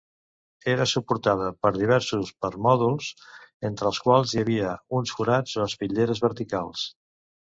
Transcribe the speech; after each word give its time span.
Era 0.71 0.85
suportada 0.91 1.49
per 1.65 1.71
diversos 1.75 2.31
permòdols, 2.45 3.09
entre 3.69 3.87
els 3.89 3.99
quals 4.07 4.33
hi 4.33 4.39
havia 4.45 4.71
uns 5.01 5.13
forats 5.19 5.55
o 5.61 5.67
espitlleres 5.67 6.23
verticals. 6.25 6.87